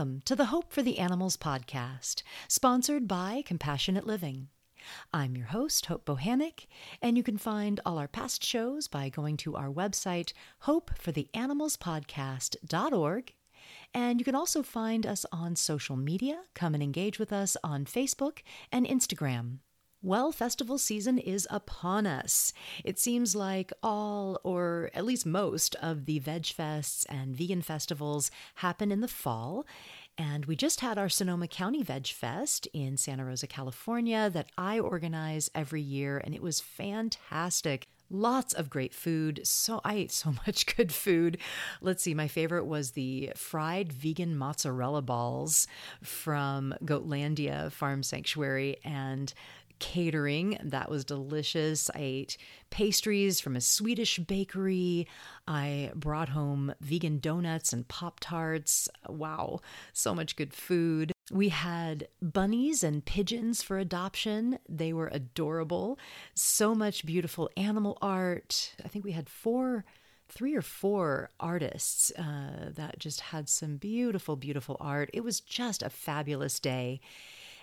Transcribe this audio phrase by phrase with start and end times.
[0.00, 4.48] Welcome to the Hope for the Animals podcast, sponsored by Compassionate Living.
[5.12, 6.64] I'm your host, Hope Bohanec,
[7.02, 10.32] and you can find all our past shows by going to our website,
[10.64, 13.34] hopefortheanimalspodcast.org.
[13.92, 16.44] And you can also find us on social media.
[16.54, 18.38] Come and engage with us on Facebook
[18.72, 19.58] and Instagram.
[20.02, 22.54] Well, festival season is upon us.
[22.84, 28.30] It seems like all, or at least most, of the veg fests and vegan festivals
[28.56, 29.66] happen in the fall.
[30.16, 34.78] And we just had our Sonoma County Veg Fest in Santa Rosa, California, that I
[34.78, 37.86] organize every year, and it was fantastic.
[38.12, 39.40] Lots of great food.
[39.44, 41.38] So I ate so much good food.
[41.80, 45.68] Let's see, my favorite was the fried vegan mozzarella balls
[46.02, 49.32] from Goatlandia Farm Sanctuary and
[49.80, 50.58] catering.
[50.62, 51.90] That was delicious.
[51.90, 52.36] I ate
[52.70, 55.08] pastries from a Swedish bakery.
[55.48, 58.88] I brought home vegan donuts and Pop Tarts.
[59.08, 59.60] Wow,
[59.92, 61.12] so much good food.
[61.32, 64.58] We had bunnies and pigeons for adoption.
[64.68, 65.98] They were adorable.
[66.34, 68.74] So much beautiful animal art.
[68.84, 69.84] I think we had four
[70.30, 75.10] three or four artists uh, that just had some beautiful, beautiful art.
[75.12, 77.00] It was just a fabulous day.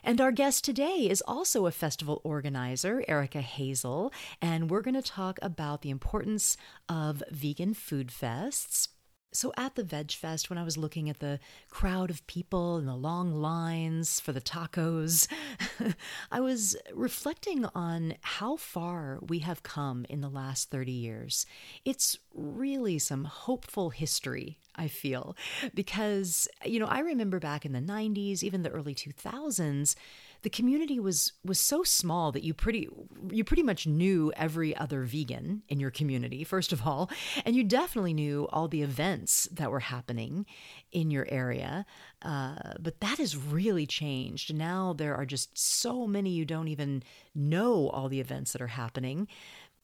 [0.08, 5.02] And our guest today is also a festival organizer, Erica Hazel, and we're going to
[5.02, 6.56] talk about the importance
[6.88, 8.88] of vegan food fests.
[9.34, 11.40] So, at the Veg Fest, when I was looking at the
[11.70, 15.28] crowd of people and the long lines for the tacos,
[16.32, 21.46] I was reflecting on how far we have come in the last 30 years.
[21.84, 25.36] It's really some hopeful history I feel.
[25.74, 29.96] Because, you know, I remember back in the 90s, even the early 2000s,
[30.44, 32.90] the community was was so small that you pretty
[33.32, 37.10] you pretty much knew every other vegan in your community first of all
[37.46, 40.46] and you definitely knew all the events that were happening
[40.92, 41.86] in your area.
[42.22, 44.54] Uh, but that has really changed.
[44.54, 47.04] Now there are just so many you don't even
[47.36, 49.28] know all the events that are happening.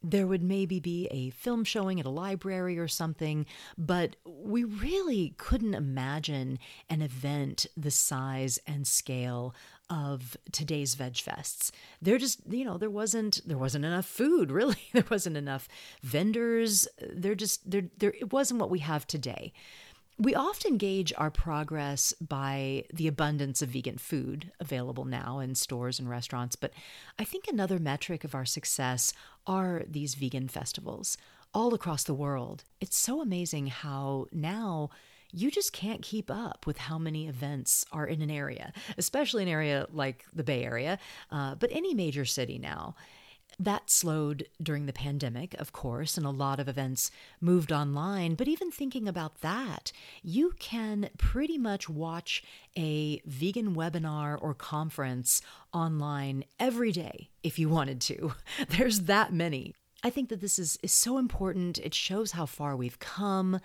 [0.05, 3.45] There would maybe be a film showing at a library or something,
[3.77, 6.59] but we really couldn't imagine
[6.89, 9.55] an event the size and scale
[9.89, 11.71] of today's veg fests.
[12.01, 14.77] There just, you know, there wasn't there wasn't enough food, really.
[14.93, 15.67] There wasn't enough
[16.01, 16.87] vendors.
[16.99, 19.53] There just there there it wasn't what we have today.
[20.19, 25.99] We often gauge our progress by the abundance of vegan food available now in stores
[25.99, 26.71] and restaurants, but
[27.17, 29.11] I think another metric of our success
[29.47, 31.17] are these vegan festivals
[31.51, 32.63] all across the world.
[32.79, 34.91] It's so amazing how now
[35.33, 39.49] you just can't keep up with how many events are in an area, especially an
[39.49, 40.99] area like the Bay Area,
[41.31, 42.95] uh, but any major city now.
[43.59, 48.33] That slowed during the pandemic, of course, and a lot of events moved online.
[48.33, 49.91] But even thinking about that,
[50.23, 52.43] you can pretty much watch
[52.75, 58.33] a vegan webinar or conference online every day if you wanted to.
[58.69, 59.75] There's that many.
[60.03, 61.77] I think that this is, is so important.
[61.77, 63.59] It shows how far we've come.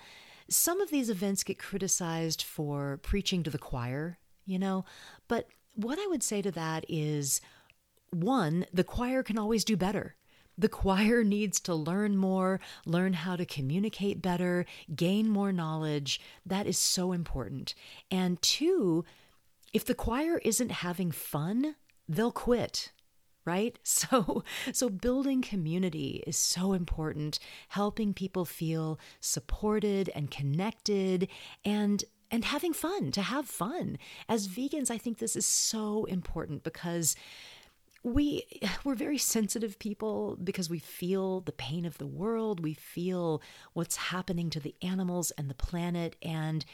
[0.51, 4.85] Some of these events get criticized for preaching to the choir, you know,
[5.29, 7.41] but what I would say to that is
[8.11, 10.17] one, the choir can always do better.
[10.57, 16.21] The choir needs to learn more, learn how to communicate better, gain more knowledge.
[16.45, 17.75] That is so important.
[18.11, 19.05] And two,
[19.73, 21.77] if the choir isn't having fun,
[22.09, 22.91] they'll quit
[23.49, 23.79] right?
[23.99, 27.39] So so building community is so important
[27.69, 31.29] helping people feel supported and connected
[31.65, 33.99] and and having fun to have fun.
[34.29, 37.17] As vegans i think this is so important because
[38.03, 38.45] we
[38.85, 42.61] we're very sensitive people because we feel the pain of the world.
[42.61, 43.43] We feel
[43.73, 46.17] what's happening to the animals and the planet.
[46.23, 46.65] And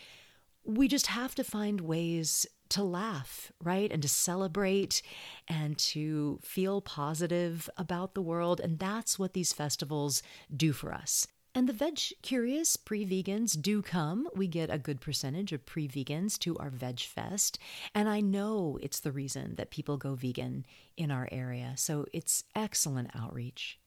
[0.65, 5.03] we just have to find ways to laugh right and to celebrate
[5.47, 10.23] and to feel positive about the world and that's what these festivals
[10.57, 14.29] do for us and the veg curious pre vegans do come.
[14.35, 17.61] We get a good percentage of pre vegans to our Veg Fest.
[17.95, 20.67] And I know it's the reason that people go vegan
[20.97, 21.75] in our area.
[21.77, 23.79] So it's excellent outreach.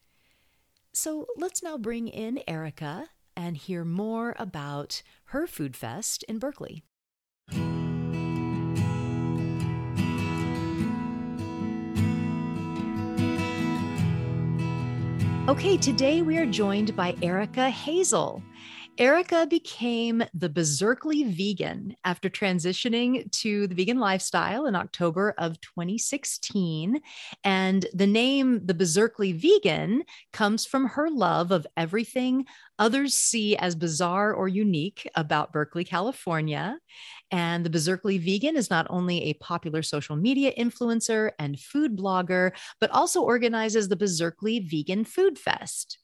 [0.94, 6.84] So let's now bring in Erica and hear more about her Food Fest in Berkeley.
[15.48, 18.44] Okay, today we are joined by Erica Hazel.
[19.00, 27.00] Erica became the Berserkly vegan after transitioning to the vegan lifestyle in October of 2016.
[27.44, 30.04] And the name the Berserkly vegan
[30.34, 32.46] comes from her love of everything
[32.80, 36.78] others see as bizarre or unique about Berkeley, California.
[37.30, 42.52] And the Berserkly vegan is not only a popular social media influencer and food blogger,
[42.80, 46.00] but also organizes the Berserkly Vegan Food Fest.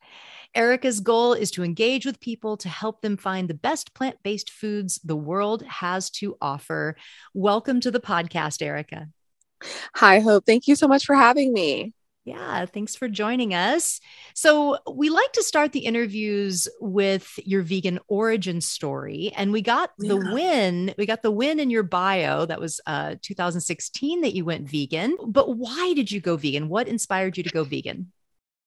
[0.56, 4.52] Erica's goal is to engage with people to help them find the best plant based
[4.52, 6.96] foods the world has to offer.
[7.34, 9.08] Welcome to the podcast, Erica.
[9.96, 10.46] Hi, Hope.
[10.46, 11.94] Thank you so much for having me.
[12.26, 14.00] Yeah, thanks for joining us.
[14.34, 19.34] So, we like to start the interviews with your vegan origin story.
[19.36, 20.34] And we got the yeah.
[20.34, 20.96] win.
[20.98, 22.46] We got the win in your bio.
[22.46, 25.18] That was uh, 2016 that you went vegan.
[25.28, 26.70] But why did you go vegan?
[26.70, 28.12] What inspired you to go vegan?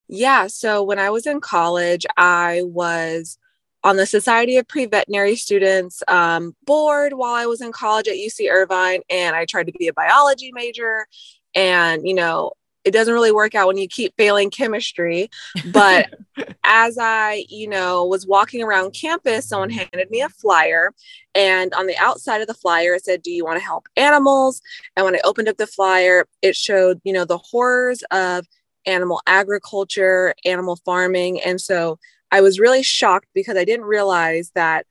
[0.09, 0.47] Yeah.
[0.47, 3.39] So when I was in college, I was
[3.83, 8.15] on the Society of Pre Veterinary Students um, board while I was in college at
[8.15, 11.07] UC Irvine, and I tried to be a biology major.
[11.55, 12.53] And, you know,
[12.87, 15.29] it doesn't really work out when you keep failing chemistry.
[15.73, 16.09] But
[16.65, 20.93] as I, you know, was walking around campus, someone handed me a flyer.
[21.35, 24.63] And on the outside of the flyer, it said, Do you want to help animals?
[24.97, 28.47] And when I opened up the flyer, it showed, you know, the horrors of
[28.87, 31.41] animal agriculture, animal farming.
[31.41, 31.99] And so
[32.31, 34.87] I was really shocked because I didn't realize that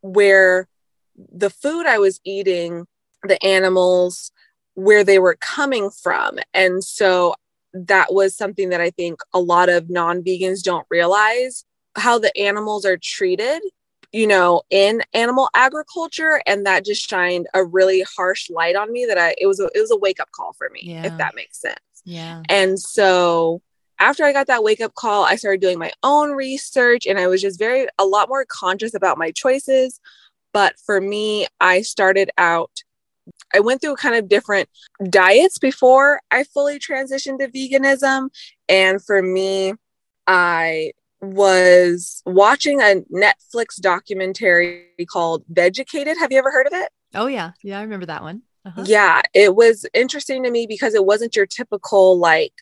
[0.00, 0.68] where
[1.16, 2.86] the food I was eating,
[3.22, 4.30] the animals,
[4.74, 6.38] where they were coming from.
[6.52, 7.34] And so
[7.72, 11.64] that was something that I think a lot of non vegans don't realize
[11.96, 13.62] how the animals are treated
[14.12, 19.04] you know in animal agriculture and that just shined a really harsh light on me
[19.04, 21.06] that i it was a, it was a wake up call for me yeah.
[21.06, 22.42] if that makes sense yeah.
[22.48, 23.60] And so
[23.98, 27.26] after I got that wake up call, I started doing my own research and I
[27.26, 30.00] was just very, a lot more conscious about my choices.
[30.52, 32.70] But for me, I started out,
[33.52, 34.68] I went through kind of different
[35.10, 38.28] diets before I fully transitioned to veganism.
[38.68, 39.74] And for me,
[40.26, 46.18] I was watching a Netflix documentary called Vegucated.
[46.18, 46.88] Have you ever heard of it?
[47.14, 47.52] Oh, yeah.
[47.62, 48.42] Yeah, I remember that one.
[48.66, 48.84] Uh-huh.
[48.84, 52.52] Yeah, it was interesting to me because it wasn't your typical, like,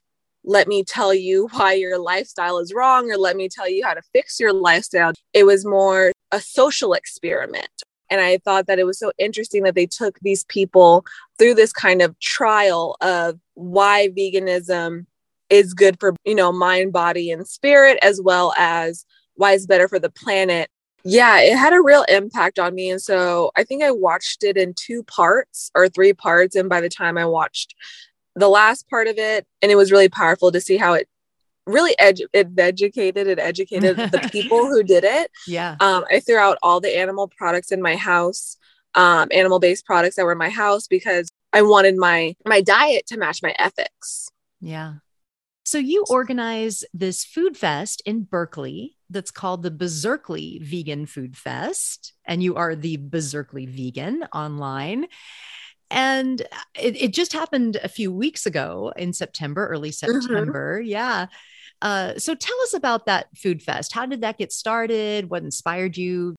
[0.44, 3.94] let me tell you why your lifestyle is wrong or let me tell you how
[3.94, 5.12] to fix your lifestyle.
[5.32, 7.70] It was more a social experiment.
[8.10, 11.06] And I thought that it was so interesting that they took these people
[11.38, 15.06] through this kind of trial of why veganism
[15.48, 19.06] is good for, you know, mind, body, and spirit, as well as
[19.36, 20.68] why it's better for the planet
[21.04, 22.90] yeah, it had a real impact on me.
[22.90, 26.56] And so I think I watched it in two parts or three parts.
[26.56, 27.74] And by the time I watched
[28.34, 31.08] the last part of it, and it was really powerful to see how it
[31.66, 35.30] really edu- it educated and educated the people who did it.
[35.46, 35.76] Yeah.
[35.80, 38.56] Um, I threw out all the animal products in my house,
[38.94, 43.06] um, animal based products that were in my house because I wanted my my diet
[43.08, 44.28] to match my ethics.
[44.60, 44.94] Yeah.
[45.64, 52.12] So you organize this food fest in Berkeley that's called the Berserkly Vegan Food Fest,
[52.26, 55.06] and you are the Berserkly Vegan online.
[55.90, 56.40] And
[56.78, 60.20] it, it just happened a few weeks ago in September, early mm-hmm.
[60.20, 60.80] September.
[60.80, 60.88] Mm-hmm.
[60.88, 61.26] Yeah.
[61.80, 63.92] Uh, so tell us about that food fest.
[63.92, 65.30] How did that get started?
[65.30, 66.34] What inspired you?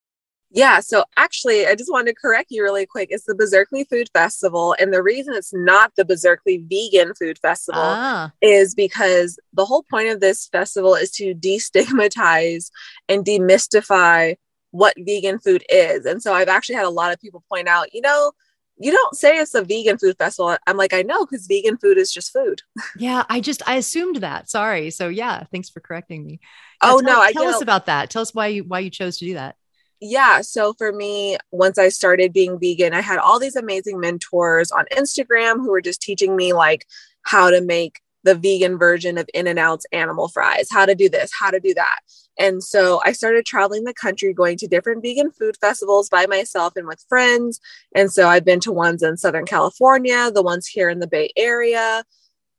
[0.55, 3.09] Yeah, so actually, I just wanted to correct you really quick.
[3.11, 4.73] It's the Berserkly Food Festival.
[4.79, 8.31] And the reason it's not the Berserkly Vegan Food Festival ah.
[8.41, 12.71] is because the whole point of this festival is to destigmatize
[13.09, 14.37] and demystify
[14.71, 16.05] what vegan food is.
[16.05, 18.31] And so I've actually had a lot of people point out, you know,
[18.77, 20.55] you don't say it's a vegan food festival.
[20.67, 22.61] I'm like, I know, because vegan food is just food.
[22.97, 24.49] Yeah, I just I assumed that.
[24.49, 24.89] Sorry.
[24.89, 26.39] So yeah, thanks for correcting me.
[26.81, 28.09] Yeah, oh tell, no, I tell us about that.
[28.09, 29.57] Tell us why you why you chose to do that
[30.05, 34.71] yeah, so for me, once I started being vegan, I had all these amazing mentors
[34.71, 36.85] on Instagram who were just teaching me like
[37.23, 41.51] how to make the vegan version of In-N-Out's animal fries, how to do this, how
[41.51, 41.99] to do that.
[42.37, 46.73] And so I started traveling the country, going to different vegan food festivals by myself
[46.75, 47.59] and with friends.
[47.95, 51.31] And so I've been to ones in Southern California, the ones here in the Bay
[51.37, 52.03] Area,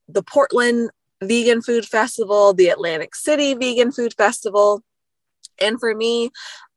[0.08, 0.90] the Portland
[1.22, 4.82] Vegan Food Festival, the Atlantic City Vegan Food Festival.
[5.60, 6.30] And for me,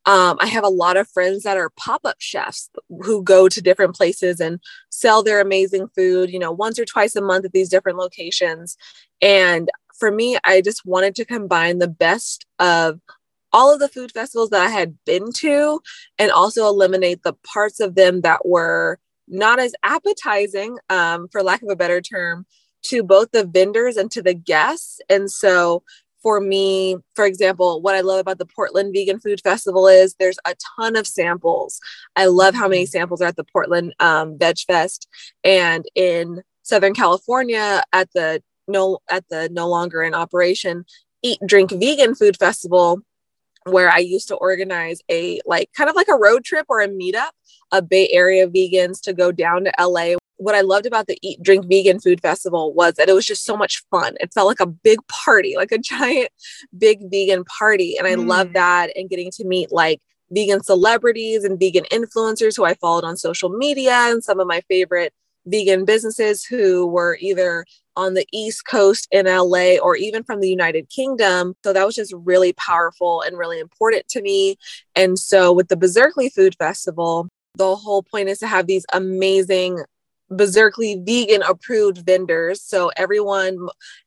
[0.10, 2.68] um, I have a lot of friends that are pop up chefs
[3.04, 7.16] who go to different places and sell their amazing food, you know, once or twice
[7.16, 8.76] a month at these different locations.
[9.22, 13.00] And for me, I just wanted to combine the best of
[13.54, 15.80] all of the food festivals that I had been to
[16.18, 18.98] and also eliminate the parts of them that were
[19.28, 22.48] not as appetizing, um, for lack of a better term,
[22.86, 25.02] to both the vendors and to the guests.
[25.08, 25.84] And so
[26.22, 30.40] for me, for example, what I love about the Portland Vegan Food Festival is there's
[30.46, 31.80] a ton of samples.
[32.16, 35.08] I love how many samples are at the Portland um, Veg Fest,
[35.44, 40.86] and in Southern California at the no at the no longer in operation
[41.24, 43.02] Eat Drink Vegan Food Festival,
[43.64, 46.88] where I used to organize a like kind of like a road trip or a
[46.88, 47.32] meetup
[47.72, 51.44] of Bay Area vegans to go down to LA what I loved about the Eat
[51.44, 54.16] Drink Vegan Food Festival was that it was just so much fun.
[54.22, 56.30] It felt like a big party, like a giant
[56.78, 57.98] big vegan party.
[57.98, 58.26] And I mm.
[58.26, 63.04] love that and getting to meet like vegan celebrities and vegan influencers who I followed
[63.04, 65.14] on social media and some of my favorite
[65.46, 67.66] vegan businesses who were either
[67.98, 71.54] on the East Coast in LA or even from the United Kingdom.
[71.66, 74.56] So that was just really powerful and really important to me.
[74.96, 79.84] And so with the Berserkly Food Festival, the whole point is to have these amazing
[80.30, 82.62] Berserkly vegan approved vendors.
[82.62, 83.58] So everyone,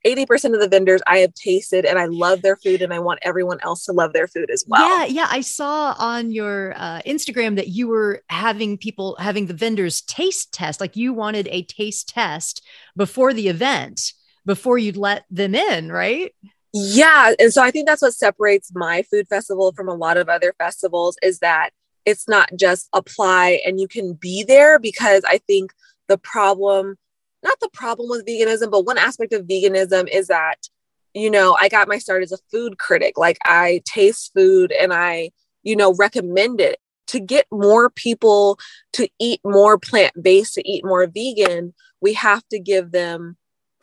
[0.06, 3.18] 80% of the vendors I have tasted and I love their food and I want
[3.22, 5.00] everyone else to love their food as well.
[5.00, 5.06] Yeah.
[5.06, 5.28] Yeah.
[5.30, 10.52] I saw on your uh, Instagram that you were having people having the vendors taste
[10.52, 12.62] test, like you wanted a taste test
[12.96, 14.12] before the event,
[14.46, 16.32] before you'd let them in, right?
[16.72, 17.34] Yeah.
[17.38, 20.54] And so I think that's what separates my food festival from a lot of other
[20.56, 21.70] festivals is that
[22.04, 25.72] it's not just apply and you can be there because I think
[26.08, 26.96] the problem,
[27.42, 30.56] not the problem with veganism, but one aspect of veganism is that,
[31.14, 33.18] you know, I got my start as a food critic.
[33.18, 35.30] Like I taste food and I,
[35.62, 36.78] you know, recommend it
[37.08, 38.58] to get more people
[38.94, 41.74] to eat more plant based, to eat more vegan.
[42.00, 43.36] We have to give them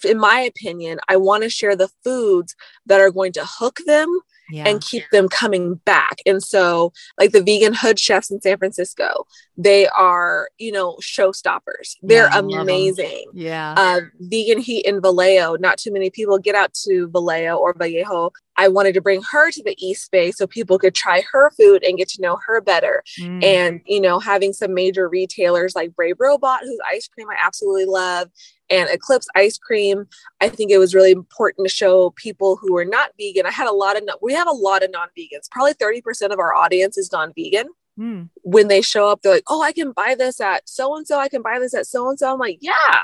[0.05, 4.21] in my opinion, I want to share the foods that are going to hook them
[4.49, 4.67] yeah.
[4.67, 6.17] and keep them coming back.
[6.25, 9.25] And so, like the vegan hood chefs in San Francisco,
[9.57, 11.95] they are, you know, showstoppers.
[12.01, 13.25] They're yeah, amazing.
[13.33, 13.73] Yeah.
[13.77, 15.57] Uh, vegan heat in Vallejo.
[15.57, 18.31] Not too many people get out to Vallejo or Vallejo.
[18.55, 21.83] I wanted to bring her to the East Bay so people could try her food
[21.83, 23.03] and get to know her better.
[23.19, 23.43] Mm.
[23.43, 27.85] And, you know, having some major retailers like Brave Robot, whose ice cream I absolutely
[27.85, 28.29] love,
[28.69, 30.07] and Eclipse ice cream.
[30.41, 33.45] I think it was really important to show people who are not vegan.
[33.45, 35.49] I had a lot of, we have a lot of non vegans.
[35.51, 37.67] Probably 30% of our audience is non vegan.
[37.99, 38.29] Mm.
[38.43, 41.19] When they show up, they're like, oh, I can buy this at so and so.
[41.19, 42.31] I can buy this at so and so.
[42.31, 43.01] I'm like, yeah,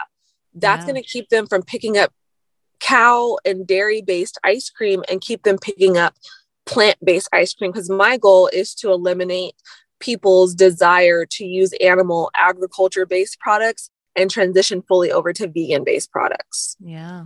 [0.54, 0.92] that's yeah.
[0.92, 2.14] going to keep them from picking up
[2.80, 6.16] cow and dairy based ice cream and keep them picking up
[6.66, 7.72] plant based ice cream.
[7.72, 9.56] Because my goal is to eliminate
[10.00, 16.12] people's desire to use animal agriculture based products and transition fully over to vegan based
[16.12, 16.76] products.
[16.80, 17.26] Yeah.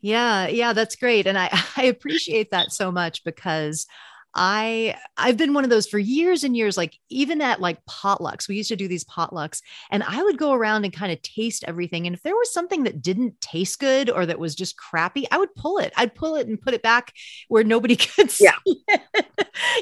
[0.00, 1.26] Yeah, yeah, that's great.
[1.26, 3.86] And I, I appreciate that so much because
[4.34, 8.48] I I've been one of those for years and years like even at like potlucks
[8.48, 9.60] we used to do these potlucks
[9.90, 12.84] and I would go around and kind of taste everything and if there was something
[12.84, 15.92] that didn't taste good or that was just crappy I would pull it.
[15.96, 17.12] I'd pull it and put it back
[17.48, 18.56] where nobody could see yeah.
[18.66, 19.26] it.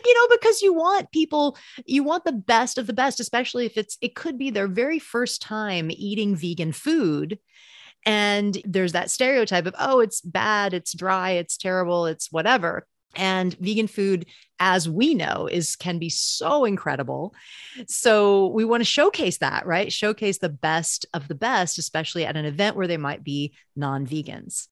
[0.04, 1.56] You know because you want people
[1.86, 4.98] you want the best of the best especially if it's it could be their very
[4.98, 7.38] first time eating vegan food
[8.04, 13.54] and there's that stereotype of oh it's bad it's dry it's terrible it's whatever and
[13.58, 14.26] vegan food
[14.58, 17.34] as we know is can be so incredible.
[17.88, 19.92] So we want to showcase that right?
[19.92, 24.68] Showcase the best of the best especially at an event where they might be non-vegans.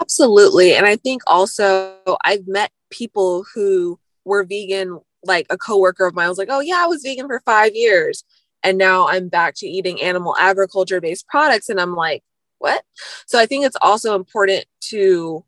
[0.00, 0.74] Absolutely.
[0.74, 6.28] And i think also i've met people who were vegan like a coworker of mine
[6.28, 8.24] was like oh yeah i was vegan for five years
[8.62, 11.68] and now i'm back to eating animal agriculture based products.
[11.68, 12.22] And i'm like
[12.58, 12.82] what?
[13.26, 15.44] So i think it's also important to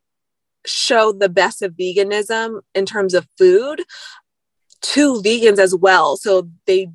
[0.65, 3.83] show the best of veganism in terms of food
[4.81, 6.17] to vegans as well.
[6.17, 6.89] So they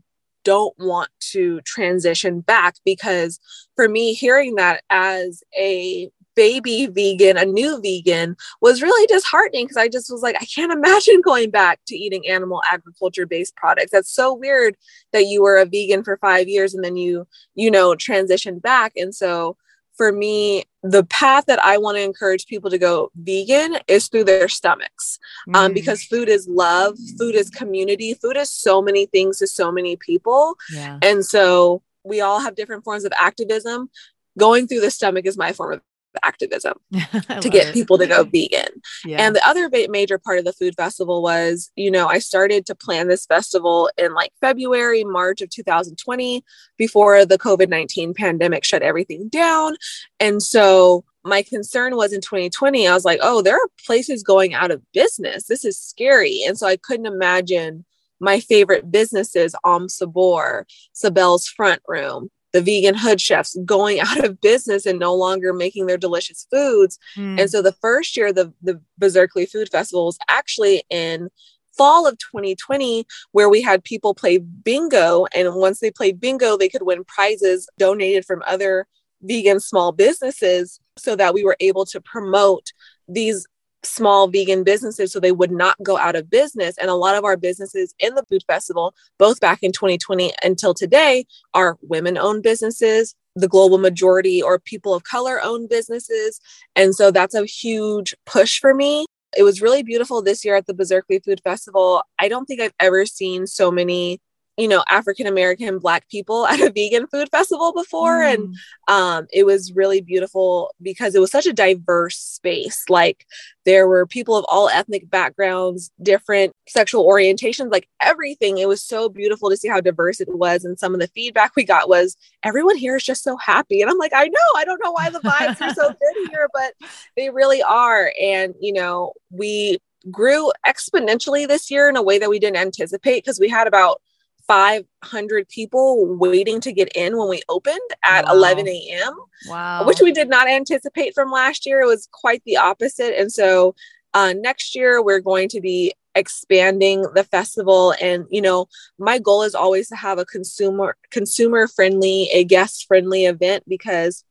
[0.45, 3.41] don't want to transition back because
[3.75, 9.79] for me, hearing that as a baby vegan, a new vegan, was really disheartening because
[9.79, 13.91] I just was like, I can't imagine going back to eating animal agriculture based products.
[13.91, 14.77] That's so weird
[15.13, 18.93] that you were a vegan for five years and then you, you know, transitioned back.
[18.97, 19.57] And so
[19.97, 24.25] for me, the path that I want to encourage people to go vegan is through
[24.25, 25.19] their stomachs
[25.55, 25.75] um, mm.
[25.75, 29.97] because food is love, food is community, food is so many things to so many
[29.97, 30.57] people.
[30.73, 30.99] Yeah.
[31.03, 33.91] And so we all have different forms of activism.
[34.39, 35.81] Going through the stomach is my form of
[36.23, 37.75] activism to get it.
[37.75, 38.69] people to go vegan.
[39.05, 39.25] Yeah.
[39.25, 42.75] And the other major part of the food festival was, you know, I started to
[42.75, 46.45] plan this festival in like February, March of 2020
[46.77, 49.77] before the COVID 19 pandemic shut everything down.
[50.21, 54.55] And so my concern was in 2020, I was like, oh, there are places going
[54.55, 55.47] out of business.
[55.47, 56.43] This is scary.
[56.47, 57.85] And so I couldn't imagine
[58.21, 64.41] my favorite businesses, Om Sabor, Sabelle's Front Room, the vegan hood chefs going out of
[64.41, 66.99] business and no longer making their delicious foods.
[67.17, 67.41] Mm.
[67.41, 71.29] And so the first year, the, the Berserkly Food Festival was actually in
[71.77, 76.71] fall of 2020 where we had people play bingo and once they played bingo they
[76.71, 78.87] could win prizes donated from other
[79.21, 82.73] vegan small businesses so that we were able to promote
[83.09, 83.47] these
[83.87, 86.77] small vegan businesses so they would not go out of business.
[86.79, 90.75] And a lot of our businesses in the food festival, both back in 2020 until
[90.75, 93.15] today, are women owned businesses.
[93.35, 96.41] The global majority or people of color owned businesses.
[96.75, 99.07] And so that's a huge push for me.
[99.37, 102.03] It was really beautiful this year at the Berserkly Food Festival.
[102.19, 104.21] I don't think I've ever seen so many
[104.57, 108.35] you know african american black people at a vegan food festival before mm.
[108.35, 108.57] and
[108.89, 112.85] um, it was really beautiful because it was such a diverse space.
[112.89, 113.27] Like
[113.65, 118.59] there were people of all ethnic backgrounds different sexual orientations like everything.
[118.59, 121.57] It was so beautiful to see how diverse it was and some of the feedback
[121.57, 123.83] we got was everyone here is just so happy.
[123.83, 126.49] And i'm like i know i don't know why the vibes are so good here
[126.53, 126.75] but
[127.17, 128.13] they really are.
[128.21, 129.79] And you know we
[130.11, 134.01] grew exponentially this year in a way that we didn't anticipate because we had about
[134.49, 138.33] 500 people waiting to get in when we opened at wow.
[138.33, 139.15] 11 a.m.
[139.49, 139.87] Wow.
[139.87, 141.81] Which we did not anticipate from last year.
[141.81, 143.19] It was quite the opposite.
[143.19, 143.75] And so
[144.15, 148.67] uh, next year, we're going to be expanding the festival and you know
[148.99, 154.25] my goal is always to have a consumer consumer friendly a guest friendly event because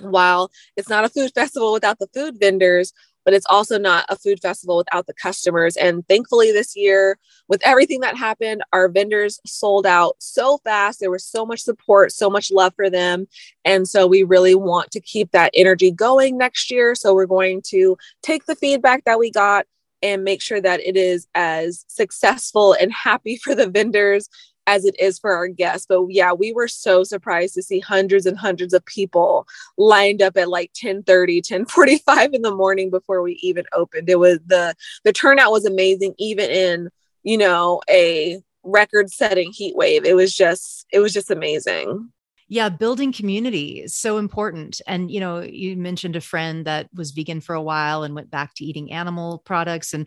[0.00, 2.92] while it's not a food festival without the food vendors
[3.24, 5.76] but it's also not a food festival without the customers.
[5.76, 11.00] And thankfully, this year, with everything that happened, our vendors sold out so fast.
[11.00, 13.26] There was so much support, so much love for them.
[13.64, 16.94] And so we really want to keep that energy going next year.
[16.94, 19.66] So we're going to take the feedback that we got
[20.02, 24.28] and make sure that it is as successful and happy for the vendors
[24.66, 25.86] as it is for our guests.
[25.88, 30.36] But yeah, we were so surprised to see hundreds and hundreds of people lined up
[30.36, 34.08] at like 10 30, 10 45 in the morning before we even opened.
[34.08, 36.88] It was the the turnout was amazing, even in,
[37.22, 40.04] you know, a record setting heat wave.
[40.04, 42.12] It was just, it was just amazing
[42.52, 47.12] yeah building community is so important and you know you mentioned a friend that was
[47.12, 50.06] vegan for a while and went back to eating animal products and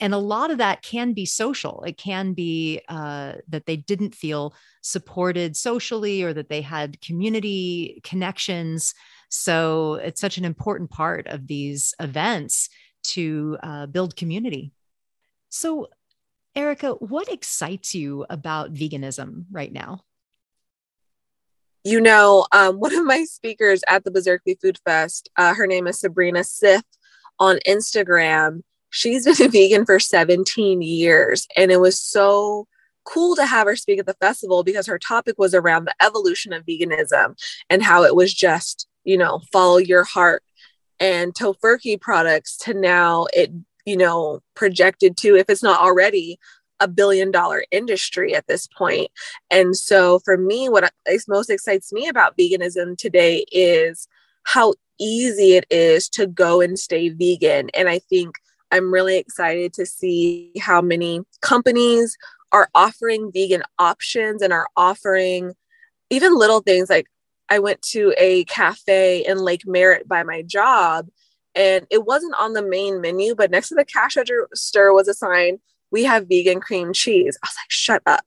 [0.00, 1.82] and a lot of that can be social.
[1.84, 8.00] It can be uh, that they didn't feel supported socially or that they had community
[8.04, 8.94] connections.
[9.28, 12.68] So it's such an important part of these events
[13.04, 14.72] to uh, build community.
[15.48, 15.88] So
[16.54, 20.04] erica what excites you about veganism right now
[21.84, 25.86] you know, um, one of my speakers at the Berserkly Food Fest, uh, her name
[25.86, 26.84] is Sabrina Sith
[27.38, 28.62] on Instagram.
[28.90, 32.66] She's been a vegan for 17 years, and it was so
[33.04, 36.52] cool to have her speak at the festival because her topic was around the evolution
[36.52, 37.36] of veganism
[37.68, 40.42] and how it was just, you know, follow your heart
[41.00, 43.50] and Tofurky products to now it,
[43.84, 46.38] you know, projected to, if it's not already,
[46.82, 49.10] a billion dollar industry at this point.
[49.50, 50.92] And so for me, what
[51.28, 54.08] most excites me about veganism today is
[54.44, 57.70] how easy it is to go and stay vegan.
[57.74, 58.34] And I think
[58.72, 62.16] I'm really excited to see how many companies
[62.50, 65.54] are offering vegan options and are offering
[66.10, 67.06] even little things like
[67.48, 71.08] I went to a cafe in Lake Merritt by my job
[71.54, 75.14] and it wasn't on the main menu, but next to the cash register was a
[75.14, 75.58] sign
[75.92, 77.38] we have vegan cream cheese.
[77.42, 78.24] I was like, shut up.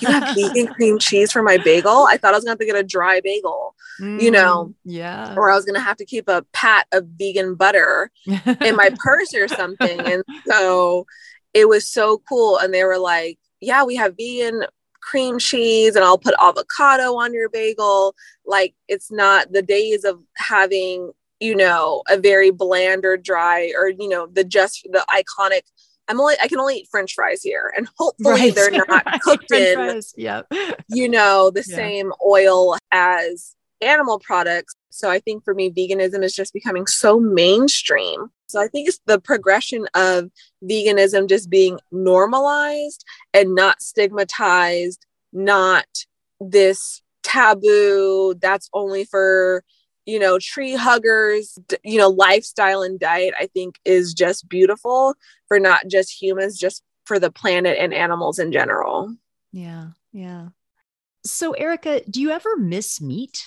[0.00, 2.06] You have vegan cream cheese for my bagel?
[2.08, 4.66] I thought I was going to have to get a dry bagel, mm, you know?
[4.66, 5.34] Mm, yeah.
[5.36, 8.90] Or I was going to have to keep a pat of vegan butter in my
[8.98, 10.00] purse or something.
[10.00, 11.06] And so
[11.52, 12.58] it was so cool.
[12.58, 14.64] And they were like, yeah, we have vegan
[15.00, 18.14] cream cheese and I'll put avocado on your bagel.
[18.46, 23.90] Like it's not the days of having, you know, a very bland or dry or,
[23.90, 25.62] you know, the just the iconic
[26.08, 28.54] I'm only I can only eat French fries here, and hopefully right.
[28.54, 30.46] they're not cooked in, yep.
[30.88, 31.76] you know, the yeah.
[31.76, 34.74] same oil as animal products.
[34.90, 38.30] So I think for me, veganism is just becoming so mainstream.
[38.46, 40.30] So I think it's the progression of
[40.62, 45.86] veganism just being normalized and not stigmatized, not
[46.40, 49.64] this taboo that's only for
[50.06, 55.14] you know, tree huggers, you know, lifestyle and diet, I think is just beautiful
[55.48, 59.14] for not just humans, just for the planet and animals in general.
[59.52, 59.88] Yeah.
[60.12, 60.48] Yeah.
[61.24, 63.44] So, Erica, do you ever miss meat?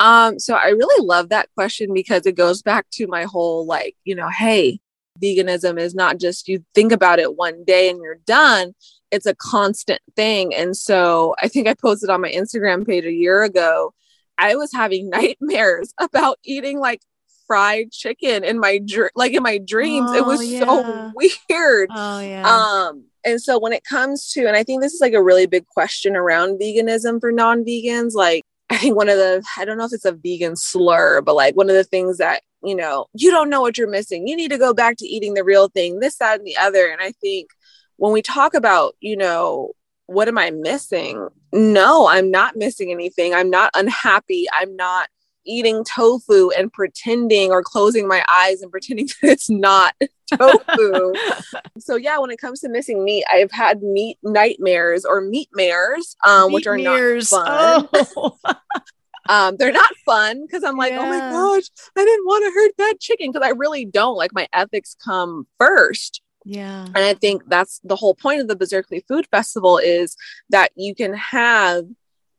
[0.00, 3.96] Um, so I really love that question because it goes back to my whole like,
[4.04, 4.80] you know, hey,
[5.22, 8.74] veganism is not just you think about it one day and you're done
[9.10, 13.12] it's a constant thing and so i think i posted on my instagram page a
[13.12, 13.94] year ago
[14.38, 17.00] i was having nightmares about eating like
[17.46, 20.60] fried chicken in my dr- like in my dreams oh, it was yeah.
[20.60, 21.12] so
[21.48, 25.00] weird oh yeah um and so when it comes to and i think this is
[25.00, 29.44] like a really big question around veganism for non-vegans like i think one of the
[29.58, 32.40] i don't know if it's a vegan slur but like one of the things that
[32.64, 34.26] you know, you don't know what you're missing.
[34.26, 36.88] You need to go back to eating the real thing, this, that, and the other.
[36.88, 37.50] And I think
[37.96, 39.72] when we talk about, you know,
[40.06, 41.28] what am I missing?
[41.52, 43.34] No, I'm not missing anything.
[43.34, 44.46] I'm not unhappy.
[44.52, 45.08] I'm not
[45.46, 49.94] eating tofu and pretending or closing my eyes and pretending that it's not
[50.32, 51.12] tofu.
[51.78, 56.16] so yeah, when it comes to missing meat, I've had meat nightmares or meat mares,
[56.24, 57.32] um, meat which are mares.
[57.32, 58.12] not fun.
[58.16, 58.38] Oh.
[59.28, 61.00] um, they're not fun because I'm like, yeah.
[61.00, 64.16] oh my gosh, I didn't want to hurt that chicken because I really don't.
[64.16, 66.20] Like my ethics come first.
[66.44, 66.84] Yeah.
[66.84, 70.16] And I think that's the whole point of the Berserkly Food Festival is
[70.50, 71.84] that you can have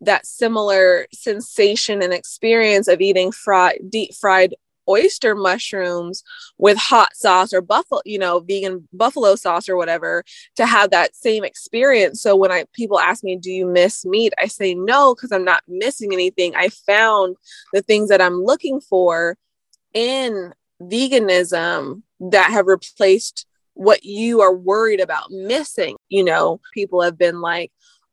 [0.01, 4.53] that similar sensation and experience of eating fried deep fried
[4.87, 6.23] oyster mushrooms
[6.59, 10.23] with hot sauce or buffalo, you know, vegan buffalo sauce or whatever
[10.55, 12.21] to have that same experience.
[12.21, 15.45] So when I people ask me, "Do you miss meat?" I say no because I'm
[15.45, 16.55] not missing anything.
[16.55, 17.37] I found
[17.73, 19.37] the things that I'm looking for
[19.93, 25.95] in veganism that have replaced what you are worried about missing.
[26.09, 27.71] You know, people have been like,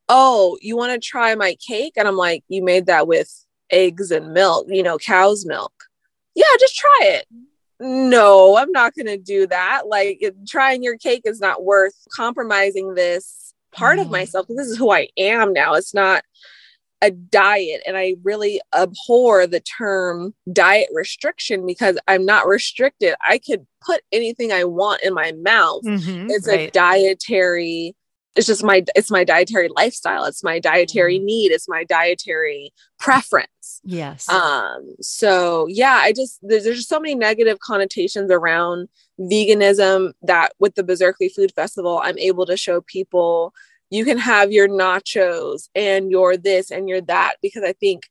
[0.08, 3.32] "Oh, you want to try my cake?" And I'm like, "You made that with
[3.70, 5.72] eggs and milk, you know, cow's milk."
[6.34, 7.26] yeah, just try it.
[7.80, 9.86] No, I'm not going to do that.
[9.86, 14.02] Like it, trying your cake is not worth compromising this part mm.
[14.02, 15.74] of myself this is who I am now.
[15.74, 16.22] It's not
[17.02, 17.82] a diet.
[17.86, 23.14] And I really abhor the term diet restriction because I'm not restricted.
[23.26, 25.82] I could put anything I want in my mouth.
[25.84, 26.68] Mm-hmm, it's right.
[26.68, 27.96] a dietary
[28.34, 31.24] it's just my it's my dietary lifestyle it's my dietary mm.
[31.24, 37.00] need it's my dietary preference yes um so yeah i just there's, there's just so
[37.00, 38.88] many negative connotations around
[39.20, 43.52] veganism that with the berserkly food festival i'm able to show people
[43.92, 48.04] you can have your nachos and your this and your that because i think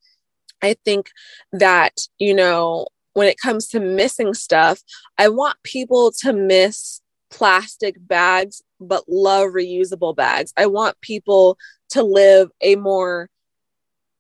[0.62, 1.10] i think
[1.52, 4.82] that you know when it comes to missing stuff
[5.18, 10.54] i want people to miss plastic bags but love reusable bags.
[10.58, 11.58] I want people
[11.90, 13.30] to live a more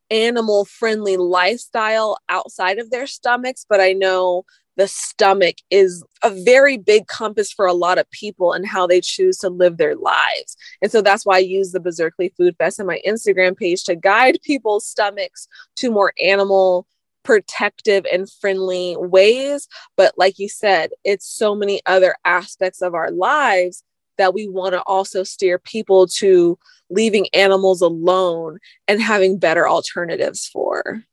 [0.09, 4.43] animal friendly lifestyle outside of their stomachs, but I know
[4.77, 9.01] the stomach is a very big compass for a lot of people and how they
[9.01, 10.55] choose to live their lives.
[10.81, 13.95] And so that's why I use the Berserkly Food Fest and my Instagram page to
[13.95, 16.87] guide people's stomachs to more animal
[17.23, 19.67] protective and friendly ways.
[19.95, 23.83] But like you said, it's so many other aspects of our lives
[24.17, 26.57] that we want to also steer people to
[26.89, 31.03] leaving animals alone and having better alternatives for.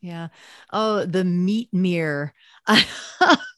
[0.00, 0.28] Yeah.
[0.72, 2.34] Oh, the meat mirror.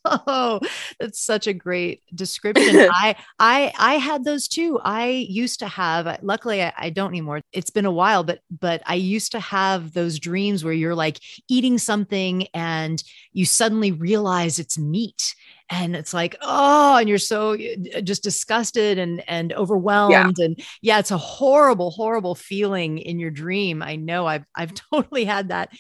[0.05, 0.61] Oh,
[0.99, 2.77] that's such a great description.
[2.93, 4.81] I I I had those too.
[4.83, 6.21] I used to have.
[6.23, 7.41] Luckily, I, I, don't anymore.
[7.53, 11.21] It's been a while, but but I used to have those dreams where you're like
[11.49, 15.35] eating something and you suddenly realize it's meat,
[15.71, 20.45] and it's like oh, and you're so uh, just disgusted and and overwhelmed, yeah.
[20.45, 23.83] and yeah, it's a horrible, horrible feeling in your dream.
[23.83, 24.27] I know.
[24.27, 25.71] I've I've totally had that.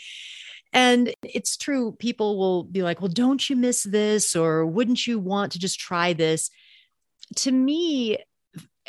[0.74, 4.34] And it's true, people will be like, well, don't you miss this?
[4.34, 6.50] Or wouldn't you want to just try this?
[7.36, 8.18] To me,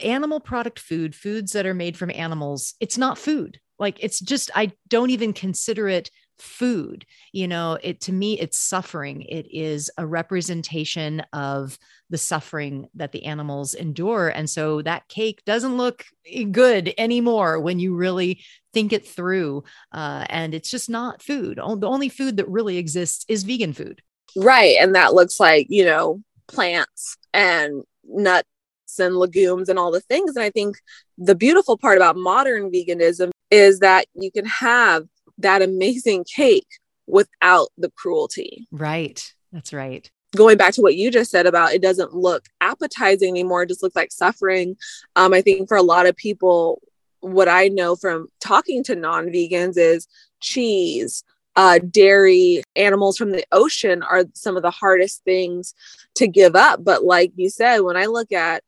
[0.03, 3.59] animal product food, foods that are made from animals, it's not food.
[3.77, 8.59] Like it's just, I don't even consider it food you know it to me it's
[8.59, 11.77] suffering it is a representation of
[12.09, 17.59] the suffering that the animals endure and so that cake doesn't look eh, good anymore
[17.59, 18.41] when you really
[18.75, 23.25] think it through uh, and it's just not food the only food that really exists
[23.27, 24.01] is vegan food
[24.35, 28.47] right and that looks like you know plants and nuts
[28.99, 30.75] and legumes and all the things and i think
[31.17, 35.05] the beautiful part about modern veganism is that you can have
[35.37, 36.67] that amazing cake
[37.07, 38.67] without the cruelty.
[38.71, 39.33] Right.
[39.51, 40.09] That's right.
[40.35, 43.81] Going back to what you just said about it doesn't look appetizing anymore, it just
[43.81, 44.75] looks like suffering.
[45.15, 46.81] Um, I think for a lot of people,
[47.25, 50.07] what I know from talking to non vegans is
[50.41, 51.23] cheese,
[51.55, 55.73] uh, dairy, animals from the ocean are some of the hardest things
[56.15, 56.83] to give up.
[56.83, 58.63] But like you said, when I look at,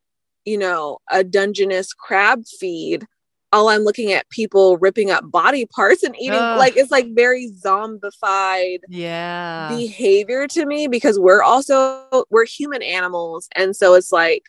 [0.46, 3.06] you know, a Dungeness crab feed,
[3.54, 6.58] all I'm looking at people ripping up body parts and eating Ugh.
[6.58, 13.48] like it's like very zombified yeah behavior to me because we're also we're human animals
[13.56, 14.44] and so it's like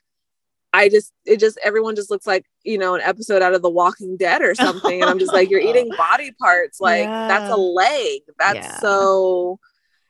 [0.79, 3.71] I just it just everyone just looks like you know an episode out of The
[3.71, 5.01] Walking Dead or something.
[5.03, 6.81] And I'm just like you're eating body parts.
[6.81, 7.27] Like yeah.
[7.27, 8.21] that's a leg.
[8.39, 8.79] That's yeah.
[8.79, 9.59] so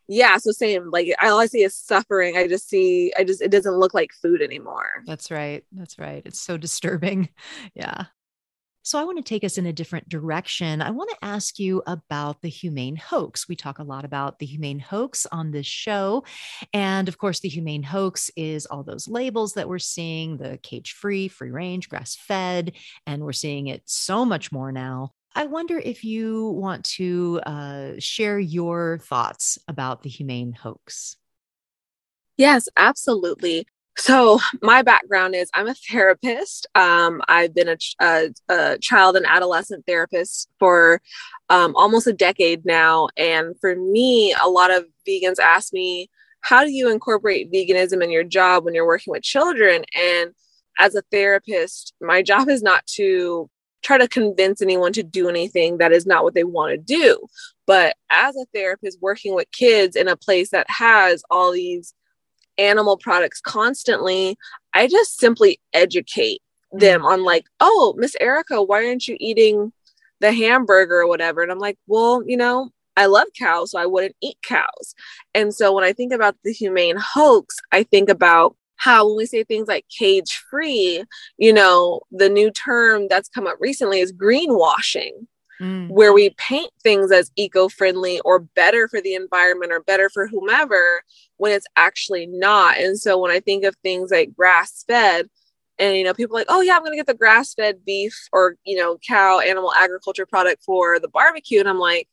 [0.08, 0.90] yeah so same.
[0.90, 2.36] Like all i see is suffering.
[2.36, 5.02] I just see i just it doesn't look like food anymore.
[5.06, 5.64] That's right.
[5.72, 6.22] That's right.
[6.24, 7.30] It's so disturbing.
[7.74, 8.06] Yeah
[8.88, 10.80] so, I want to take us in a different direction.
[10.80, 13.46] I want to ask you about the humane hoax.
[13.46, 16.24] We talk a lot about the humane hoax on this show.
[16.72, 20.92] And of course, the humane hoax is all those labels that we're seeing the cage
[20.92, 22.72] free, free range, grass fed,
[23.06, 25.12] and we're seeing it so much more now.
[25.34, 31.16] I wonder if you want to uh, share your thoughts about the humane hoax.
[32.38, 33.66] Yes, absolutely.
[33.98, 36.68] So, my background is I'm a therapist.
[36.76, 41.02] Um, I've been a, a, a, child and adolescent therapist for
[41.50, 43.08] um, almost a decade now.
[43.16, 46.08] And for me, a lot of vegans ask me,
[46.42, 49.84] How do you incorporate veganism in your job when you're working with children?
[49.96, 50.30] And
[50.78, 53.50] as a therapist, my job is not to
[53.82, 57.26] try to convince anyone to do anything that is not what they want to do.
[57.66, 61.94] But as a therapist working with kids in a place that has all these
[62.58, 64.36] animal products constantly,
[64.74, 66.42] I just simply educate
[66.72, 69.72] them on like, oh, Miss Erica, why aren't you eating
[70.20, 71.42] the hamburger or whatever?
[71.42, 74.94] And I'm like, well, you know, I love cows, so I wouldn't eat cows.
[75.34, 79.26] And so when I think about the humane hoax, I think about how when we
[79.26, 81.04] say things like cage free,
[81.36, 85.26] you know, the new term that's come up recently is greenwashing
[85.60, 85.88] mm.
[85.88, 90.26] where we paint things as eco friendly or better for the environment or better for
[90.26, 91.02] whomever
[91.36, 92.78] when it's actually not.
[92.78, 95.28] And so when I think of things like grass fed,
[95.78, 98.56] and you know, people like, oh yeah, I'm gonna get the grass fed beef or
[98.64, 101.60] you know, cow animal agriculture product for the barbecue.
[101.60, 102.08] And I'm like,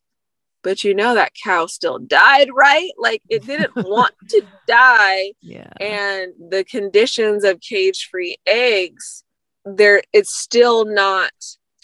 [0.65, 2.91] but you know that cow still died, right?
[2.97, 5.33] Like it didn't want to die.
[5.41, 5.71] Yeah.
[5.79, 9.23] And the conditions of cage free eggs,
[9.63, 11.31] there it's still not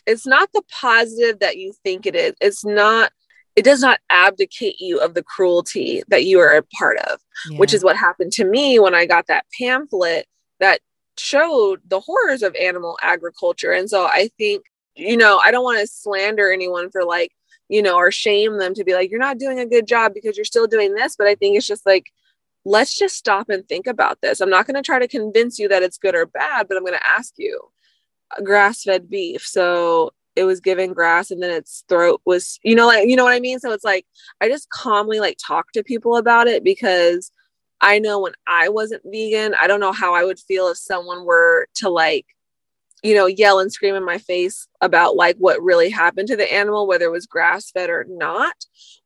[0.05, 2.33] it's not the positive that you think it is.
[2.41, 3.11] It's not
[3.55, 7.57] it does not abdicate you of the cruelty that you are a part of, yeah.
[7.57, 10.25] which is what happened to me when I got that pamphlet
[10.59, 10.79] that
[11.17, 13.71] showed the horrors of animal agriculture.
[13.71, 14.63] And so I think,
[14.95, 17.31] you know, I don't want to slander anyone for like,
[17.67, 20.37] you know, or shame them to be like, you're not doing a good job because
[20.37, 21.15] you're still doing this.
[21.17, 22.05] But I think it's just like,
[22.63, 24.39] let's just stop and think about this.
[24.39, 26.85] I'm not going to try to convince you that it's good or bad, but I'm
[26.85, 27.59] going to ask you
[28.43, 29.45] grass fed beef.
[29.45, 33.23] So it was given grass and then its throat was, you know, like, you know
[33.23, 33.59] what I mean?
[33.59, 34.05] So it's like,
[34.39, 37.31] I just calmly like talk to people about it because
[37.81, 41.25] I know when I wasn't vegan, I don't know how I would feel if someone
[41.25, 42.25] were to like,
[43.03, 46.51] you know, yell and scream in my face about like what really happened to the
[46.53, 48.53] animal, whether it was grass fed or not.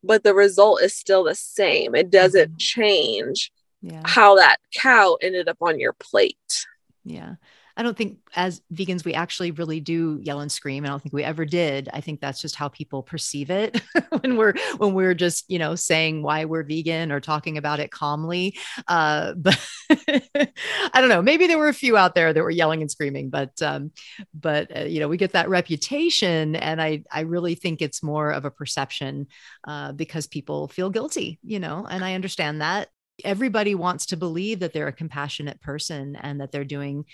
[0.04, 1.96] But the result is still the same.
[1.96, 2.58] It doesn't mm-hmm.
[2.58, 4.02] change yeah.
[4.04, 6.66] how that cow ended up on your plate.
[7.06, 7.36] Yeah.
[7.78, 10.86] I don't think as vegans we actually really do yell and scream.
[10.86, 11.90] I don't think we ever did.
[11.92, 13.82] I think that's just how people perceive it
[14.22, 17.92] when we're when we're just you know saying why we're vegan or talking about it
[17.92, 18.58] calmly.
[18.88, 19.60] Uh, but
[19.90, 21.22] I don't know.
[21.22, 23.92] Maybe there were a few out there that were yelling and screaming, but um,
[24.34, 28.32] but uh, you know we get that reputation, and I I really think it's more
[28.32, 29.28] of a perception
[29.68, 32.90] uh, because people feel guilty, you know, and I understand that
[33.24, 37.06] everybody wants to believe that they're a compassionate person and that they're doing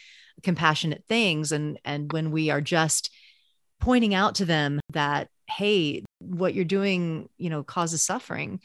[0.43, 1.51] compassionate things.
[1.51, 3.11] And and when we are just
[3.79, 8.61] pointing out to them that hey what you're doing you know causes suffering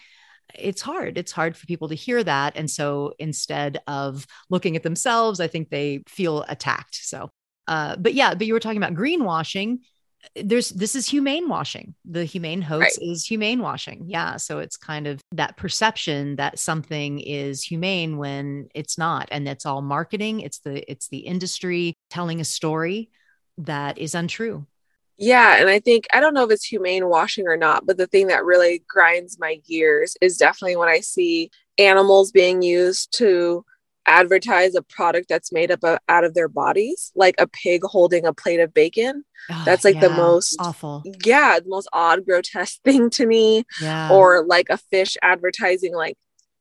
[0.55, 1.18] it's hard.
[1.18, 2.57] It's hard for people to hear that.
[2.57, 6.96] And so instead of looking at themselves i think they feel attacked.
[7.03, 7.31] So
[7.66, 9.79] uh, but yeah but you were talking about greenwashing
[10.34, 11.94] there's this is humane washing.
[12.04, 13.08] The humane hoax right.
[13.10, 14.04] is humane washing.
[14.06, 14.36] Yeah.
[14.36, 19.66] So it's kind of that perception that something is humane when it's not and it's
[19.66, 20.40] all marketing.
[20.40, 23.10] It's the it's the industry telling a story
[23.58, 24.66] that is untrue.
[25.18, 25.56] Yeah.
[25.56, 28.26] And i think i don't know if it's humane washing or not but the thing
[28.26, 33.64] that really grinds my gears is definitely when i see animals being used to
[34.07, 38.25] advertise a product that's made up of, out of their bodies, like a pig holding
[38.25, 39.25] a plate of bacon.
[39.51, 41.03] Oh, that's like yeah, the most awful.
[41.25, 43.64] Yeah, the most odd, grotesque thing to me.
[43.81, 44.11] Yeah.
[44.11, 46.16] Or like a fish advertising like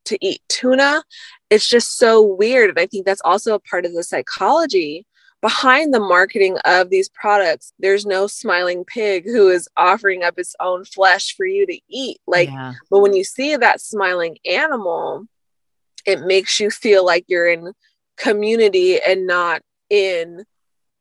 [0.05, 1.03] to eat tuna.
[1.49, 2.69] It's just so weird.
[2.71, 5.05] And I think that's also a part of the psychology
[5.41, 7.73] behind the marketing of these products.
[7.77, 12.17] There's no smiling pig who is offering up its own flesh for you to eat.
[12.25, 12.73] Like, yeah.
[12.89, 15.27] but when you see that smiling animal,
[16.05, 17.73] it makes you feel like you're in
[18.17, 20.45] community and not in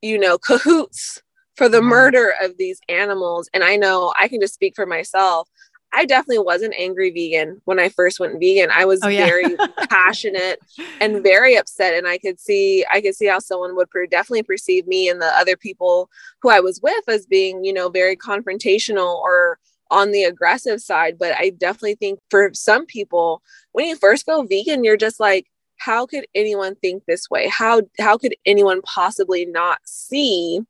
[0.03, 1.23] you know cahoots
[1.57, 1.88] for the mm-hmm.
[1.88, 3.49] murder of these animals.
[3.55, 5.49] And I know I can just speak for myself.
[5.97, 8.71] I definitely was an angry vegan when I first went vegan.
[8.73, 9.27] I was oh, yeah.
[9.27, 9.57] very
[9.88, 10.59] passionate
[11.01, 14.43] and very upset, and I could see I could see how someone would per- definitely
[14.43, 16.11] perceive me and the other people
[16.43, 19.59] who I was with as being, you know, very confrontational or
[19.90, 21.18] on the aggressive side.
[21.18, 23.42] But I definitely think for some people,
[23.73, 25.47] when you first go vegan, you're just like,
[25.79, 27.49] how could anyone think this way?
[27.49, 30.61] How how could anyone possibly not see?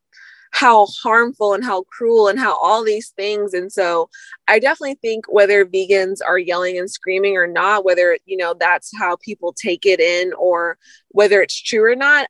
[0.54, 3.54] how harmful and how cruel and how all these things.
[3.54, 4.08] And so
[4.46, 8.92] I definitely think whether vegans are yelling and screaming or not, whether, you know, that's
[8.96, 12.28] how people take it in or whether it's true or not,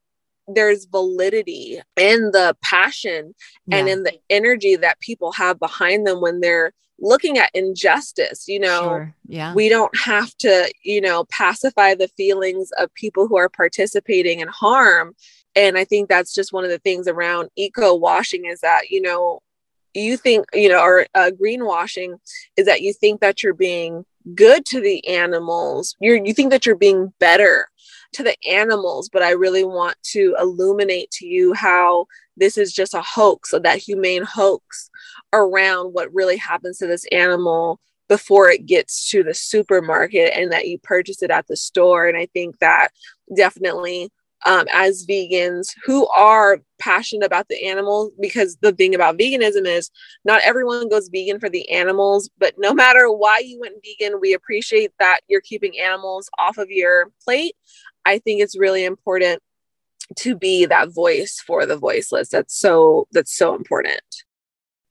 [0.48, 3.34] there's validity in the passion
[3.66, 3.78] yeah.
[3.78, 8.60] and in the energy that people have behind them when they're looking at injustice you
[8.60, 9.14] know sure.
[9.26, 14.40] yeah we don't have to you know pacify the feelings of people who are participating
[14.40, 15.14] in harm
[15.56, 19.02] and i think that's just one of the things around eco washing is that you
[19.02, 19.40] know
[19.92, 22.14] you think you know or uh, greenwashing
[22.56, 24.04] is that you think that you're being
[24.34, 27.68] good to the animals you're you think that you're being better
[28.14, 32.94] to the animals but i really want to illuminate to you how this is just
[32.94, 34.90] a hoax so that humane hoax
[35.32, 40.68] around what really happens to this animal before it gets to the supermarket and that
[40.68, 42.06] you purchase it at the store.
[42.06, 42.88] And i think that
[43.34, 44.10] definitely
[44.46, 49.90] um, as vegans who are passionate about the animals because the thing about veganism is
[50.24, 54.34] not everyone goes vegan for the animals but no matter why you went vegan we
[54.34, 57.54] appreciate that you're keeping animals off of your plate
[58.04, 59.40] i think it's really important
[60.16, 64.02] to be that voice for the voiceless that's so that's so important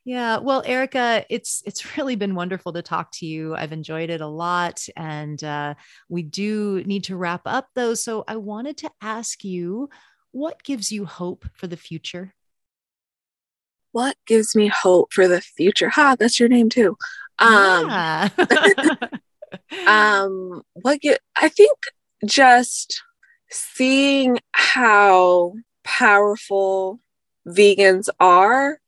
[0.06, 3.56] yeah, well, Erica, it's it's really been wonderful to talk to you.
[3.56, 5.76] I've enjoyed it a lot, and uh,
[6.10, 7.94] we do need to wrap up though.
[7.94, 9.90] So I wanted to ask you,
[10.32, 12.34] what gives you hope for the future?
[13.92, 15.90] What gives me hope for the future?
[15.90, 16.98] Ha, that's your name too.
[17.40, 18.30] Um, yeah.
[19.88, 21.22] um, what get?
[21.36, 21.78] I think
[22.26, 23.02] just
[23.50, 27.00] seeing how powerful
[27.48, 28.80] vegans are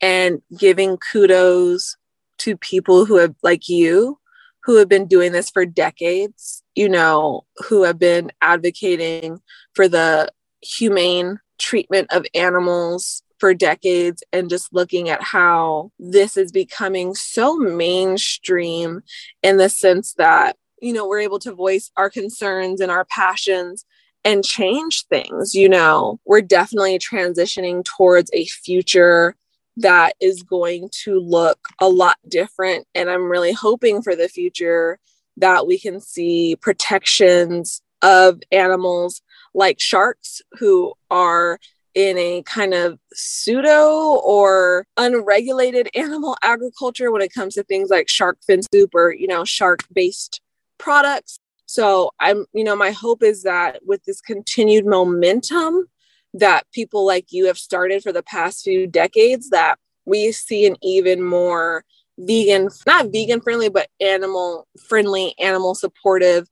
[0.00, 1.96] and giving kudos
[2.38, 4.18] to people who have like you
[4.64, 9.40] who have been doing this for decades you know who have been advocating
[9.74, 10.28] for the
[10.62, 17.56] humane treatment of animals for decades and just looking at how this is becoming so
[17.56, 19.02] mainstream
[19.42, 23.84] in the sense that you know we're able to voice our concerns and our passions
[24.24, 29.36] and change things you know we're definitely transitioning towards a future
[29.76, 32.86] that is going to look a lot different.
[32.94, 34.98] And I'm really hoping for the future
[35.36, 39.22] that we can see protections of animals
[39.54, 41.58] like sharks who are
[41.94, 48.08] in a kind of pseudo or unregulated animal agriculture when it comes to things like
[48.08, 50.40] shark fin soup or you know shark based
[50.78, 55.86] products so i'm you know my hope is that with this continued momentum
[56.34, 60.76] that people like you have started for the past few decades that we see an
[60.82, 61.84] even more
[62.18, 66.48] vegan, not vegan friendly, but animal friendly, animal supportive,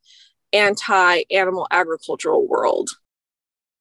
[0.53, 2.91] anti animal agricultural world.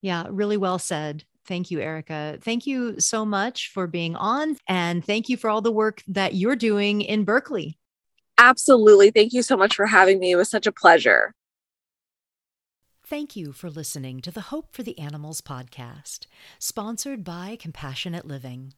[0.02, 1.24] Yeah, really well said.
[1.46, 2.38] Thank you, Erica.
[2.42, 4.58] Thank you so much for being on.
[4.68, 7.78] And thank you for all the work that you're doing in Berkeley.
[8.38, 9.12] Absolutely.
[9.12, 10.32] Thank you so much for having me.
[10.32, 11.34] It was such a pleasure.
[13.06, 16.28] Thank you for listening to the Hope for the Animals podcast,
[16.60, 18.74] sponsored by Compassionate Living.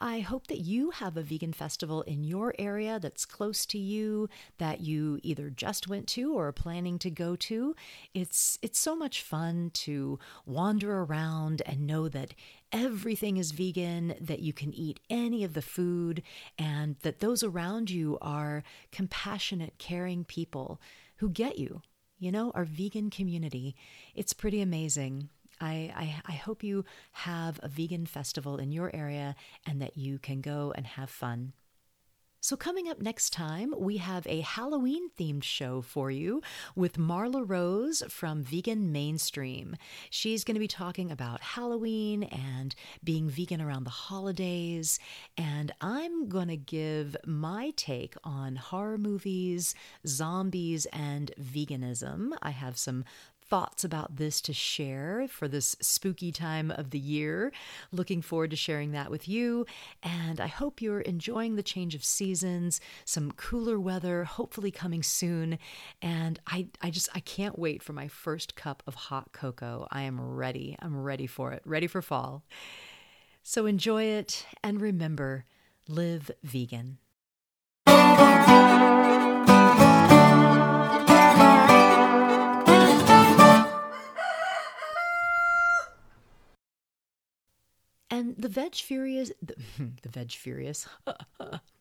[0.00, 4.28] I hope that you have a vegan festival in your area that's close to you
[4.58, 7.74] that you either just went to or are planning to go to.
[8.14, 12.34] It's it's so much fun to wander around and know that
[12.72, 16.22] everything is vegan, that you can eat any of the food
[16.58, 20.80] and that those around you are compassionate, caring people
[21.16, 21.82] who get you.
[22.18, 23.74] You know, our vegan community.
[24.14, 25.28] It's pretty amazing.
[25.60, 29.34] I, I, I hope you have a vegan festival in your area
[29.66, 31.52] and that you can go and have fun.
[32.44, 36.42] So, coming up next time, we have a Halloween themed show for you
[36.74, 39.76] with Marla Rose from Vegan Mainstream.
[40.10, 42.74] She's going to be talking about Halloween and
[43.04, 44.98] being vegan around the holidays.
[45.36, 52.32] And I'm going to give my take on horror movies, zombies, and veganism.
[52.42, 53.04] I have some
[53.52, 57.52] thoughts about this to share for this spooky time of the year.
[57.90, 59.66] Looking forward to sharing that with you.
[60.02, 65.58] And I hope you're enjoying the change of seasons, some cooler weather, hopefully coming soon.
[66.00, 69.86] And I, I just, I can't wait for my first cup of hot cocoa.
[69.90, 70.78] I am ready.
[70.80, 72.44] I'm ready for it, ready for fall.
[73.42, 75.44] So enjoy it and remember
[75.86, 76.96] live vegan.
[88.22, 89.56] And the Veg Furious, the,
[90.02, 90.86] the Veg Furious,